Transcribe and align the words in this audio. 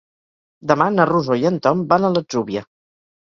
Demà 0.71 0.87
na 0.93 1.05
Rosó 1.09 1.37
i 1.41 1.45
en 1.51 1.59
Tom 1.67 1.85
van 1.93 2.09
a 2.09 2.11
l'Atzúbia. 2.15 2.65